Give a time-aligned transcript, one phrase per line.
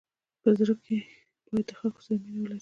[0.41, 0.97] په زړه کي
[1.47, 2.59] باید د خلکو سره مینه ولری.